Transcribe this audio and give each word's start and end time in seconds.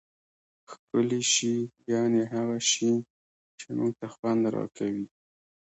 ښکلی 0.69 1.21
شي 1.33 1.55
یعني 1.93 2.21
هغه 2.33 2.57
شي، 2.71 2.93
چي 3.59 3.67
موږ 3.77 3.91
ته 3.99 4.07
خوند 4.13 4.43
راکوي. 4.55 5.05